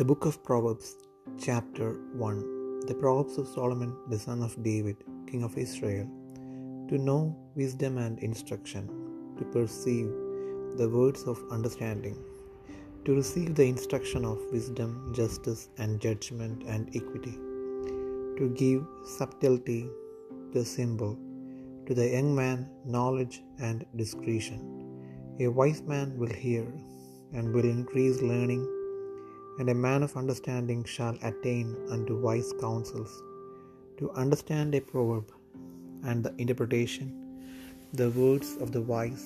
The 0.00 0.06
Book 0.06 0.24
of 0.24 0.42
Proverbs, 0.42 0.96
Chapter 1.38 1.88
1 2.14 2.86
The 2.86 2.94
Proverbs 2.94 3.36
of 3.36 3.46
Solomon, 3.46 3.94
the 4.08 4.18
son 4.18 4.42
of 4.42 4.62
David, 4.62 5.04
king 5.26 5.42
of 5.42 5.58
Israel, 5.58 6.06
to 6.88 6.96
know 6.96 7.36
wisdom 7.54 7.98
and 7.98 8.18
instruction, 8.20 8.88
to 9.36 9.44
perceive 9.44 10.06
the 10.78 10.88
words 10.88 11.24
of 11.24 11.44
understanding, 11.50 12.16
to 13.04 13.14
receive 13.14 13.54
the 13.54 13.68
instruction 13.74 14.24
of 14.24 14.38
wisdom, 14.50 15.12
justice, 15.14 15.68
and 15.76 16.00
judgment 16.00 16.64
and 16.66 16.88
equity, 16.96 17.36
to 18.38 18.50
give 18.56 18.82
subtlety 19.04 19.86
the 20.54 20.64
symbol, 20.64 21.14
to 21.86 21.92
the 21.92 22.08
young 22.08 22.34
man 22.34 22.70
knowledge 22.86 23.42
and 23.58 23.84
discretion. 23.96 24.60
A 25.40 25.48
wise 25.48 25.82
man 25.82 26.16
will 26.16 26.32
hear 26.32 26.66
and 27.34 27.52
will 27.52 27.66
increase 27.66 28.22
learning, 28.22 28.66
and 29.60 29.70
a 29.72 29.80
man 29.86 30.02
of 30.06 30.16
understanding 30.20 30.82
shall 30.92 31.16
attain 31.30 31.68
unto 31.94 32.14
wise 32.26 32.50
counsels. 32.62 33.12
To 33.98 34.06
understand 34.22 34.70
a 34.74 34.80
proverb 34.92 35.26
and 36.08 36.24
the 36.24 36.32
interpretation, 36.44 37.08
the 38.00 38.10
words 38.22 38.50
of 38.64 38.68
the 38.74 38.84
wise 38.92 39.24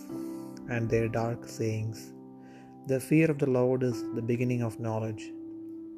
and 0.74 0.84
their 0.92 1.08
dark 1.20 1.40
sayings. 1.56 2.00
The 2.90 3.00
fear 3.08 3.28
of 3.32 3.38
the 3.42 3.52
Lord 3.58 3.82
is 3.90 3.98
the 4.16 4.26
beginning 4.30 4.62
of 4.68 4.80
knowledge, 4.86 5.24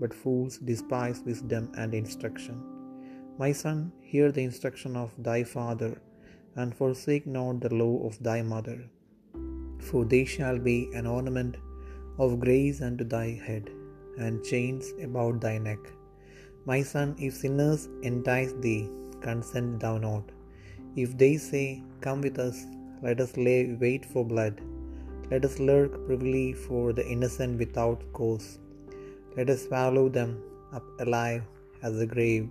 but 0.01 0.19
fools 0.23 0.57
despise 0.71 1.21
wisdom 1.31 1.65
and 1.83 1.95
instruction. 2.03 2.59
My 3.43 3.53
son, 3.63 3.79
hear 4.11 4.29
the 4.33 4.47
instruction 4.51 4.93
of 5.05 5.17
thy 5.29 5.41
father, 5.57 5.93
and 6.61 6.79
forsake 6.81 7.27
not 7.39 7.57
the 7.65 7.75
law 7.83 7.95
of 8.09 8.23
thy 8.29 8.39
mother, 8.55 8.79
for 9.89 10.03
they 10.13 10.25
shall 10.35 10.59
be 10.71 10.79
an 11.01 11.07
ornament 11.19 11.57
of 12.25 12.41
grace 12.45 12.79
unto 12.89 13.05
thy 13.17 13.29
head, 13.49 13.67
and 14.19 14.45
chains 14.45 14.93
about 15.03 15.41
thy 15.41 15.59
neck. 15.59 15.79
My 16.65 16.83
son, 16.83 17.15
if 17.19 17.35
sinners 17.35 17.89
entice 18.03 18.53
thee, 18.65 18.89
consent 19.21 19.81
thou 19.81 19.99
not. 19.99 20.25
If 20.97 21.17
they 21.17 21.37
say, 21.37 21.83
Come 22.01 22.21
with 22.21 22.39
us, 22.39 22.59
let 23.03 23.21
us 23.21 23.37
lay 23.37 23.61
wait 23.85 24.05
for 24.05 24.25
blood. 24.25 24.61
Let 25.31 25.45
us 25.45 25.59
lurk 25.59 25.93
privily 26.07 26.53
for 26.53 26.93
the 26.93 27.07
innocent 27.15 27.59
without 27.59 28.01
cause. 28.13 28.59
Let 29.37 29.51
us 29.51 29.65
swallow 29.67 30.09
them 30.09 30.43
up 30.73 30.85
alive 31.01 31.43
as 31.83 31.99
the 31.99 32.07
grave, 32.07 32.49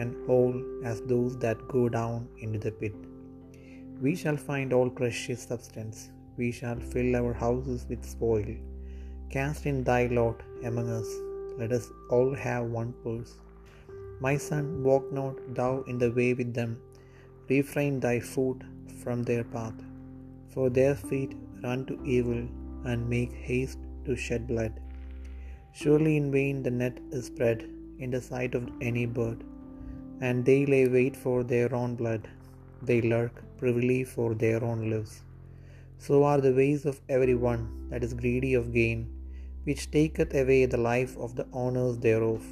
and 0.00 0.14
whole 0.26 0.56
as 0.84 1.00
those 1.12 1.36
that 1.44 1.68
go 1.68 1.88
down 1.88 2.28
into 2.38 2.58
the 2.58 2.72
pit. 2.80 2.98
We 4.00 4.14
shall 4.14 4.36
find 4.36 4.72
all 4.72 4.90
precious 4.90 5.42
substance. 5.42 6.10
We 6.36 6.52
shall 6.52 6.78
fill 6.92 7.16
our 7.20 7.32
houses 7.32 7.86
with 7.88 8.04
spoil. 8.04 8.50
Cast 9.30 9.66
in 9.70 9.78
thy 9.88 10.02
lot 10.18 10.42
among 10.64 10.88
us. 10.90 11.08
Let 11.58 11.72
us 11.72 11.90
all 12.10 12.34
have 12.34 12.64
one 12.64 12.94
purse. 13.04 13.36
My 14.20 14.36
son, 14.36 14.82
walk 14.82 15.12
not 15.12 15.36
thou 15.54 15.82
in 15.86 15.98
the 15.98 16.10
way 16.10 16.34
with 16.34 16.54
them. 16.54 16.78
Refrain 17.48 18.00
thy 18.00 18.20
foot 18.20 18.62
from 19.02 19.22
their 19.22 19.44
path. 19.44 19.78
For 20.54 20.70
their 20.70 20.94
feet 20.94 21.36
run 21.62 21.86
to 21.86 22.04
evil 22.04 22.46
and 22.84 23.08
make 23.08 23.32
haste 23.32 23.78
to 24.04 24.16
shed 24.16 24.46
blood. 24.46 24.80
Surely 25.72 26.16
in 26.16 26.30
vain 26.32 26.62
the 26.62 26.70
net 26.70 26.98
is 27.10 27.26
spread 27.26 27.68
in 27.98 28.10
the 28.10 28.20
sight 28.20 28.54
of 28.54 28.68
any 28.80 29.06
bird, 29.06 29.44
and 30.20 30.44
they 30.44 30.66
lay 30.66 30.88
wait 30.88 31.16
for 31.16 31.44
their 31.44 31.74
own 31.74 31.94
blood. 31.94 32.28
They 32.82 33.00
lurk 33.00 33.42
privily 33.58 34.04
for 34.04 34.34
their 34.34 34.64
own 34.64 34.90
lives. 34.90 35.22
So 35.98 36.24
are 36.24 36.40
the 36.40 36.52
ways 36.52 36.84
of 36.86 37.00
every 37.08 37.34
one 37.34 37.88
that 37.90 38.04
is 38.04 38.14
greedy 38.14 38.54
of 38.54 38.72
gain, 38.72 39.00
which 39.68 39.90
taketh 39.94 40.34
away 40.42 40.60
the 40.64 40.82
life 40.92 41.14
of 41.24 41.34
the 41.38 41.46
owners 41.62 41.96
thereof. 42.04 42.44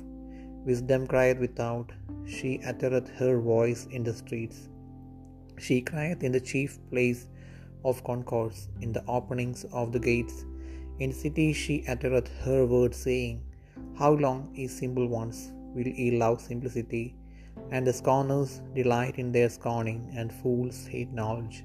Wisdom 0.68 1.06
crieth 1.12 1.38
without, 1.44 1.92
she 2.34 2.50
uttereth 2.70 3.08
her 3.20 3.34
voice 3.54 3.82
in 3.96 4.02
the 4.08 4.12
streets. 4.22 4.58
She 5.64 5.76
crieth 5.90 6.22
in 6.28 6.32
the 6.36 6.44
chief 6.50 6.72
place 6.90 7.22
of 7.88 8.04
concourse, 8.10 8.60
in 8.82 8.92
the 8.96 9.04
openings 9.16 9.64
of 9.72 9.92
the 9.94 10.04
gates. 10.10 10.44
In 10.98 11.18
cities 11.22 11.56
she 11.56 11.76
uttereth 11.94 12.30
her 12.44 12.60
word, 12.74 12.94
saying, 12.94 13.36
How 14.00 14.12
long, 14.26 14.40
ye 14.58 14.66
simple 14.66 15.08
ones, 15.20 15.40
will 15.74 15.90
ye 16.02 16.08
love 16.24 16.38
simplicity? 16.50 17.06
And 17.70 17.86
the 17.86 17.98
scorners 18.02 18.60
delight 18.74 19.18
in 19.24 19.32
their 19.32 19.50
scorning, 19.58 20.00
and 20.18 20.38
fools 20.42 20.78
hate 20.94 21.12
knowledge. 21.12 21.58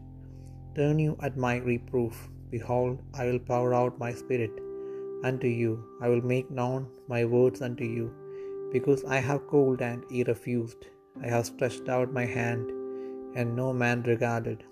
Turn 0.80 0.98
you 1.06 1.14
at 1.28 1.46
my 1.46 1.56
reproof. 1.72 2.18
Behold, 2.58 3.00
I 3.14 3.26
will 3.26 3.40
pour 3.52 3.74
out 3.74 4.04
my 4.06 4.14
spirit 4.24 4.52
unto 5.24 5.48
you. 5.48 5.72
I 6.02 6.10
will 6.10 6.26
make 6.34 6.50
known 6.60 6.88
my 7.08 7.26
words 7.26 7.62
unto 7.62 7.84
you. 7.84 8.08
Because 8.72 9.04
I 9.06 9.18
have 9.18 9.48
called 9.48 9.82
and 9.82 10.04
ye 10.10 10.24
refused. 10.24 10.86
I 11.24 11.28
have 11.28 11.46
stretched 11.46 11.90
out 11.90 12.18
my 12.20 12.26
hand, 12.26 12.68
and 13.36 13.56
no 13.56 13.68
man 13.74 14.02
regarded. 14.04 14.64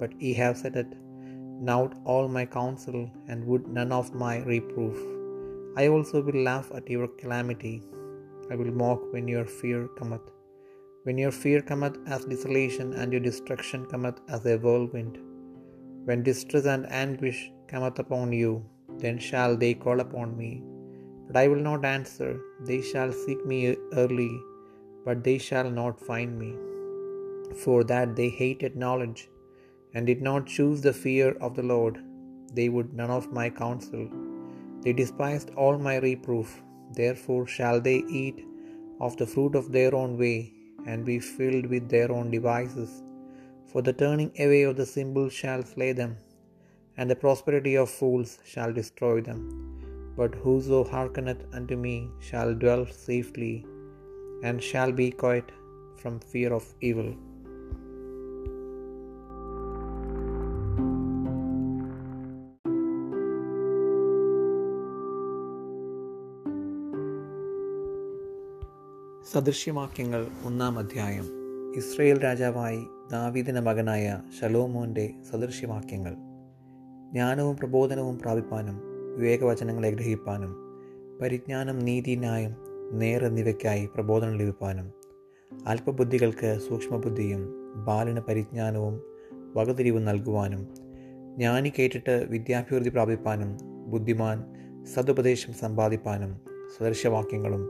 But 0.00 0.20
ye 0.22 0.32
have 0.34 0.56
set 0.56 0.76
it 0.76 0.92
out 1.76 1.94
all 2.04 2.28
my 2.28 2.44
counsel, 2.46 3.10
and 3.28 3.46
would 3.48 3.66
none 3.78 3.92
of 3.92 4.14
my 4.14 4.34
reproof. 4.52 4.98
I 5.76 5.88
also 5.88 6.22
will 6.22 6.42
laugh 6.50 6.70
at 6.78 6.88
your 6.94 7.08
calamity. 7.20 7.76
I 8.50 8.54
will 8.54 8.72
mock 8.82 9.00
when 9.12 9.26
your 9.28 9.44
fear 9.44 9.88
cometh. 9.98 10.26
When 11.02 11.18
your 11.18 11.34
fear 11.42 11.60
cometh 11.60 11.98
as 12.06 12.24
desolation, 12.24 12.92
and 12.94 13.12
your 13.12 13.24
destruction 13.28 13.86
cometh 13.86 14.20
as 14.28 14.46
a 14.46 14.56
whirlwind. 14.56 15.18
When 16.04 16.22
distress 16.22 16.66
and 16.66 16.90
anguish 16.90 17.40
cometh 17.66 17.98
upon 17.98 18.32
you, 18.32 18.64
then 19.02 19.18
shall 19.18 19.56
they 19.56 19.74
call 19.74 20.00
upon 20.00 20.36
me. 20.36 20.62
But 21.26 21.36
I 21.36 21.48
will 21.48 21.64
not 21.70 21.84
answer. 21.84 22.40
They 22.68 22.80
shall 22.80 23.12
seek 23.12 23.44
me 23.46 23.76
early, 23.92 24.34
but 25.04 25.22
they 25.24 25.38
shall 25.38 25.70
not 25.70 26.00
find 26.00 26.38
me. 26.38 26.52
For 27.64 27.84
that 27.84 28.16
they 28.16 28.28
hated 28.28 28.76
knowledge, 28.76 29.28
and 29.94 30.06
did 30.06 30.22
not 30.22 30.46
choose 30.46 30.80
the 30.82 30.92
fear 30.92 31.28
of 31.46 31.54
the 31.54 31.68
Lord. 31.74 31.98
They 32.52 32.68
would 32.68 32.92
none 33.00 33.10
of 33.10 33.32
my 33.32 33.48
counsel. 33.50 34.08
They 34.82 34.92
despised 34.92 35.50
all 35.56 35.78
my 35.78 35.96
reproof. 35.96 36.50
Therefore 37.00 37.46
shall 37.46 37.80
they 37.80 37.98
eat 38.22 38.38
of 39.06 39.16
the 39.16 39.26
fruit 39.26 39.54
of 39.54 39.72
their 39.72 39.94
own 39.94 40.12
way, 40.22 40.38
and 40.86 41.04
be 41.04 41.18
filled 41.18 41.66
with 41.66 41.88
their 41.88 42.10
own 42.16 42.30
devices. 42.30 43.02
For 43.70 43.82
the 43.82 43.92
turning 43.92 44.32
away 44.44 44.62
of 44.62 44.76
the 44.76 44.86
symbol 44.86 45.28
shall 45.28 45.62
slay 45.62 45.92
them, 45.92 46.16
and 46.98 47.08
the 47.10 47.14
prosperity 47.14 47.76
of 47.76 47.88
fools 47.90 48.38
shall 48.44 48.72
destroy 48.72 49.20
them. 49.20 49.40
But 50.16 50.34
whoso 50.34 50.78
hearkeneth 50.84 51.42
unto 51.52 51.76
me 51.76 52.08
shall 52.18 52.54
dwell 52.54 52.86
safely, 52.86 53.64
and 54.42 54.62
shall 54.62 54.92
be 54.92 55.10
quiet 55.12 55.48
from 55.96 56.20
fear 56.32 56.52
of 56.52 56.66
evil. 56.80 57.10
സദൃശ്യവാക്യങ്ങൾ 69.32 70.22
ഒന്നാം 70.44 70.78
അധ്യായം 70.78 71.26
Israel 71.76 72.18
രാജാവായി 72.22 72.80
ദാവീദിന 73.10 73.60
മകനായ 73.60 74.22
ഷലോമോന്റെ 74.36 75.14
സദൃശ്യവാക്യങ്ങൾ 75.30 76.14
ജ്ഞാനവും 77.14 77.56
പ്രബോധനവും 77.56 78.18
പ്രാപിപ്പാനും 78.18 78.76
വിവേകവചനങ്ങളെ 79.16 79.90
ഗ്രഹിപ്പാനും 79.90 80.52
പരിജ്ഞാനം 81.20 81.78
നീതി 81.78 82.16
ന്യായം 82.16 82.56
നേർ 82.92 83.24
എന്നിവയ്ക്കായി 83.24 83.88
പ്രബോധനം 83.94 84.38
ലഭിപ്പാനും 84.38 84.92
അല്പബുദ്ധികൾക്ക് 85.66 86.58
സൂക്ഷ്മബുദ്ധിയും 86.68 87.42
ബാലന 87.84 88.18
പരിജ്ഞാനവും 88.18 89.02
വകതിരിവും 89.56 90.04
നൽകുവാനും 90.04 90.62
ജ്ഞാനി 91.36 91.72
കേട്ടിട്ട് 91.78 92.26
വിദ്യാഭിവൃദ്ധി 92.30 92.90
പ്രാപിപ്പാനും 92.90 93.58
ബുദ്ധിമാൻ 93.90 94.38
സതുപദേശം 94.94 95.52
സമ്പാദിപ്പാനും 95.52 96.40
സദൃശവാക്യങ്ങളും 96.76 97.68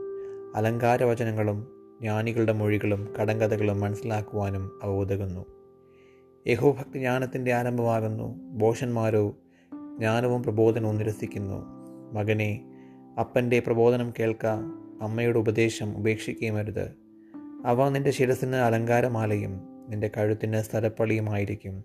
അലങ്കാരവചനങ്ങളും 0.55 1.59
ജ്ഞാനികളുടെ 2.01 2.53
മൊഴികളും 2.53 3.07
കടങ്കഥകളും 3.19 3.79
മനസ്സിലാക്കുവാനും 3.79 4.79
അവ 4.83 4.89
ഉതകുന്നു. 4.91 5.58
യഹോഭക്തി 6.47 6.97
ജ്ഞാനത്തിന്റെ 6.97 7.53
ആരംഭമാകുന്നു. 7.53 8.39
ബോഷന്മാരോ 8.43 9.35
ജ്ഞാനവും 9.97 10.43
പ്രബോധനവും 10.43 10.97
നിരസിക്കുന്നു. 10.97 11.65
മകനെ 12.13 12.65
അപ്പന്റെ 13.19 13.59
പ്രബോധനം 13.59 14.13
കേൾക്ക. 14.19 14.45
അമ്മയുടെ 15.01 15.39
ഉപദേശം 15.39 15.97
ഉപേക്ഷിക്കുകയുമരുത് 15.97 16.91
അവ 17.65 17.89
നിന്റെ 17.89 18.11
ശിരസിന് 18.11 18.55
അലങ്കാരമാലയും 18.55 19.59
നിന്റെ 19.89 20.11
കഴുത്തിന് 20.17 20.61
സ്ഥലപ്പള്ളിയുമായിരിക്കും. 20.61 21.83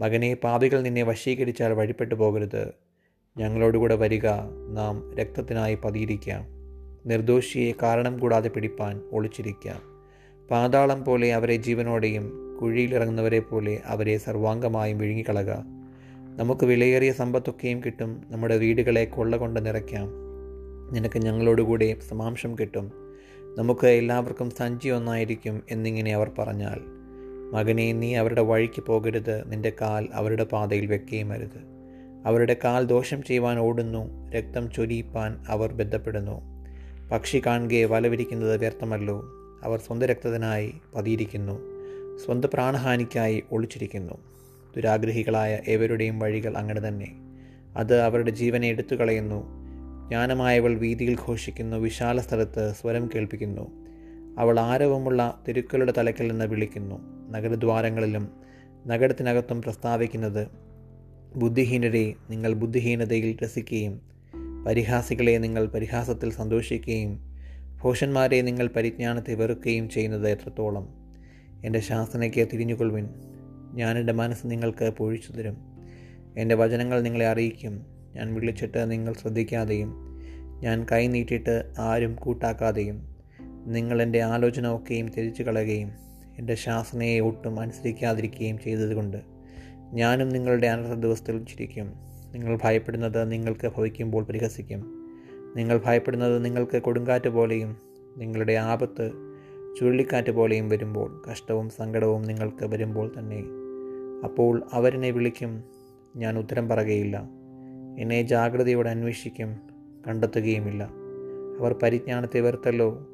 മകനെ 0.00 0.34
പാപികൾ 0.34 0.80
നിന്നെ 0.80 1.02
വശീകരിച്ചാൽ 1.02 1.72
വഴിപ്പെട്ടു 1.72 2.14
പോകരുത്. 2.14 2.74
ഞങ്ങളോടുകൂടെ 3.38 3.96
വരിക. 3.96 4.26
നാം 4.72 5.14
രക്തത്തിനായി 5.14 5.74
പതിയിരിക്കാം. 5.74 6.44
നിർദോഷിയെ 7.06 7.72
കാരണം 7.82 8.18
കൂടാതെ 8.18 8.48
പിടിപ്പാൻ 8.48 9.00
ഒളിച്ചിരിക്കാം. 9.12 9.80
പാതാളം 10.50 11.04
പോലെ 11.04 11.34
അവരെ 11.34 11.56
ജീവനോടെയും 11.56 12.45
കുഴിയിലിറങ്ങുന്നവരെ 12.62 13.38
പോലെ 13.38 13.82
അവരെ 13.86 14.18
സർവാംഗമായും 14.18 14.98
വിഴുങ്ങിക്കളക. 14.98 15.50
നമുക്ക് 16.36 16.66
വിലയേറിയ 16.66 17.12
സമ്പത്തൊക്കെയും 17.12 17.80
കിട്ടും. 17.80 18.22
നമ്മുടെ 18.30 18.58
വീടുകളെ 18.58 19.04
കൊള്ള 19.04 19.36
കൊണ്ട് 19.36 19.66
നിറയ്ക്കാം. 19.66 20.08
നിനക്ക് 20.92 21.18
ഞങ്ങളോടുകൂടെ 21.18 21.96
സമാംശം 22.08 22.54
കിട്ടും. 22.54 22.92
നമുക്ക് 23.58 23.86
എല്ലാവർക്കും 23.86 24.50
സഞ്ചി 24.50 24.88
ഒന്നായിരിക്കും 24.88 25.62
എന്നിങ്ങനെ 25.70 26.14
അവർ 26.14 26.30
പറഞ്ഞാൽ 26.38 26.80
മകനെ 27.52 27.92
നീ 27.92 28.14
അവരുടെ 28.14 28.42
വഴിക്ക് 28.42 28.82
പോകരുത്. 28.82 29.52
നിന്റെ 29.52 29.72
കാൽ 29.80 30.08
അവരുടെ 30.12 30.44
പാതയിൽ 30.44 30.86
വെക്കുകയും 30.86 31.32
അരുത്. 31.32 31.76
അവരുടെ 32.26 32.56
കാൽ 32.64 32.86
ദോഷം 32.86 33.22
ചെയ്യുവാൻ 33.22 33.58
ഓടുന്നു. 33.58 34.30
രക്തം 34.30 34.72
ചൊരിയിപ്പാൻ 34.72 35.44
അവർ 35.48 35.72
ബന്ധപ്പെടുന്നു. 35.72 36.40
പക്ഷി 37.12 37.42
കാണുകയെ 37.46 37.84
വലവിരിക്കുന്നത് 37.84 38.56
വ്യർത്ഥമല്ലോ. 38.56 39.24
അവർ 39.62 39.78
സ്വന്തം 39.78 40.06
രക്തത്തിനായി 40.06 40.74
പതിയിരിക്കുന്നു. 40.94 41.75
സ്വന്തം 42.24 42.48
പ്രാണഹാനിക്കായി 42.54 43.42
ഒളിച്ചിരിക്കുന്നു. 43.52 44.14
ദുരാഗ്രഹികളായ 44.76 45.60
ഏവരുടെയും 45.68 46.18
വഴികൾ 46.18 46.56
അങ്ങനെ 46.56 46.88
തന്നെ. 46.88 47.14
അത് 47.76 48.00
അവരുടെ 48.00 48.30
ജീവനെ 48.30 48.68
എടുത്തു 48.68 48.94
കളയുന്നു 48.94 49.66
ജ്ഞാനമായവൾ 50.08 50.74
വീതിയിൽ 50.74 51.16
ഘോഷിക്കുന്നു. 51.28 51.76
വിശാല 51.76 52.20
സ്ഥലത്ത് 52.20 52.72
സ്വരം 52.72 53.10
കേൾപ്പിക്കുന്നു. 53.14 53.70
അവൾ 54.38 54.60
ആരവമുള്ള 54.60 55.42
തെരുക്കളുടെ 55.48 55.92
തലക്കിൽ 55.98 56.28
നിന്ന് 56.28 56.44
വിളിക്കുന്നു. 56.44 56.98
നഗരദ്വാരങ്ങളിലും 57.30 58.28
നഗരത്തിനകത്തും 58.86 59.62
പ്രസ്താവിക്കുന്നത് 59.62 60.48
ബുദ്ധിഹീനരെ 61.36 62.14
നിങ്ങൾ 62.30 62.52
ബുദ്ധിഹീനതയിൽ 62.52 63.36
രസിക്കുകയും 63.44 64.00
പരിഹാസികളെ 64.66 65.38
നിങ്ങൾ 65.38 65.66
പരിഹാസത്തിൽ 65.66 66.32
സന്തോഷിക്കുകയും 66.32 67.20
ഭോഷന്മാരെ 67.82 68.42
നിങ്ങൾ 68.42 68.70
പരിജ്ഞാനത്തെ 68.76 69.34
വെറുക്കുകയും 69.34 69.88
ചെയ്യുന്നത് 69.88 70.28
എത്രത്തോളം 70.28 71.05
എന്റെ 71.64 71.80
ശാസനയ്ക്ക് 71.80 72.48
തിരിഞ്ഞുകൊള്ളുവിൻ. 72.52 73.08
ഞാൻ 73.72 73.98
എന്റെ 73.98 74.12
മനസ്സ് 74.12 74.50
നിങ്ങൾക്ക് 74.50 74.90
പൊഴിച്ചു 74.90 75.32
തരും. 75.32 75.56
എന്റെ 76.38 76.54
വചനങ്ങൾ 76.54 77.00
നിങ്ങളെ 77.00 77.26
അറിയിക്കും. 77.26 77.86
ഞാൻ 78.14 78.34
വിളിച്ചിട്ട് 78.34 78.90
നിങ്ങൾ 78.90 79.12
ശ്രദ്ധിക്കാതെയും 79.12 80.06
ഞാൻ 80.60 80.86
കൈ 80.92 81.06
നീട്ടിയിട്ട് 81.06 81.72
ആരും 81.78 82.14
കൂട്ടാക്കാതെയും 82.14 83.16
നിങ്ങൾ 83.66 84.02
എന്റെ 84.02 84.22
ആലോചന 84.22 84.76
ഒക്കെയും 84.76 85.08
തിരിച്ചു 85.08 85.42
കളയുകയും 85.42 85.92
എന്റെ 86.38 86.54
ശാസനയെ 86.54 87.20
ഒട്ടും 87.20 87.60
അനുസരിക്കാതിരിക്കുകയും 87.60 88.58
ചെയ്തതുകൊണ്ട് 88.58 89.16
ഞാനും 89.92 90.28
നിങ്ങളുടെ 90.28 90.66
അനർത്ഥ 90.66 90.92
ദിവസത്തിൽ 90.92 91.44
ചിരിക്കും. 91.44 91.92
നിങ്ങൾ 92.32 92.58
ഭയപ്പെടുന്നത് 92.64 93.32
നിങ്ങൾക്ക് 93.32 93.72
ഭവിക്കുമ്പോൾ 93.76 94.24
പരിഹസിക്കും. 94.24 94.80
നിങ്ങൾ 95.56 95.80
ഭയപ്പെടുന്നത് 95.84 96.44
നിങ്ങൾക്ക് 96.44 96.82
കൊടുങ്കാറ്റ് 96.82 97.28
പോലെയും 97.28 97.76
നിങ്ങളുടെ 98.16 98.52
ആപത്ത് 98.52 99.10
ചുഴലിക്കാറ്റ് 99.78 100.30
പോലെയും 100.30 100.68
വരുമ്പോൾ 100.68 101.22
കഷ്ടവും 101.30 101.68
സങ്കടവും 101.68 102.22
നിങ്ങൾക്ക് 102.22 102.64
വരുമ്പോൾ 102.64 103.12
തന്നെ. 103.18 103.44
അപ്പോൾ 104.24 104.62
അവരെന്നെ 104.72 105.10
വിളിക്കും 105.10 105.64
ഞാൻ 106.16 106.38
ഉത്തരം 106.38 106.68
പറയുകയില്ല. 106.68 107.28
എന്നെ 107.98 108.22
ജാഗ്രതയോടെ 108.22 108.90
അന്വേഷിക്കും 108.90 109.56
കണ്ടെത്തുകയുമില്ല. 110.08 110.90
അവർ 111.60 111.74
പരിജ്ഞാനത്തെ 111.82 112.40
വെറുത്തല്ലോ 112.40 113.08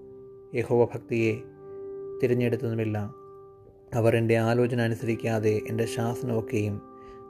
യഹോവഭക്തിയെ 0.55 1.37
തിരഞ്ഞെടുത്തതുമില്ല. 2.23 3.15
അവർ 3.95 4.17
എന്റെ 4.17 4.37
ആലോചന 4.37 4.81
അനുസരിക്കാതെ 4.81 5.61
എന്റെ 5.69 5.85
ശാസനമൊക്കെയും 5.85 6.83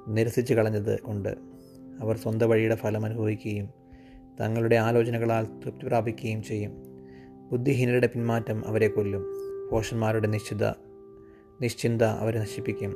നിരസിച്ചു 0.08 0.54
കളഞ്ഞത് 0.54 1.00
കൊണ്ട് 1.00 1.28
അവർ 2.00 2.16
സ്വന്തം 2.16 2.50
വഴിയുടെ 2.50 2.74
ഫലം 2.74 3.04
അനുഭവിക്കുകയും 3.04 3.68
തങ്ങളുടെ 4.40 4.76
ആലോചനകളാൽ 4.76 5.44
തൃപ്തി 5.44 5.86
പ്രാപിക്കുകയും 5.86 6.42
ചെയ്യും. 6.42 6.91
ബുദ്ധിഹീനരുടെ 7.52 8.06
പിന്മാറ്റം 8.06 8.66
അവരെ 8.66 8.88
കൊല്ലും. 8.88 9.24
പോഷന്മാരുടെ 9.70 10.26
നിശ്ചിത 10.26 10.66
നിശ്ചിന്ത 11.60 12.02
അവരെ 12.02 12.40
നശിപ്പിക്കും. 12.40 12.94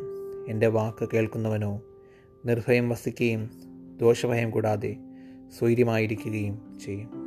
എന്റെ 0.49 0.67
വാക്ക് 0.67 1.09
കേൾക്കുന്നവനോ 1.15 1.83
നിർഭയം 2.45 2.89
വസിക്കുകയും 2.89 3.51
ദോഷഭയം 4.01 4.51
കൂടാതെ 4.51 4.97
സ്വൈര്യമായിരിക്കുകയും 5.59 6.79
ചെയ്യും. 6.85 7.26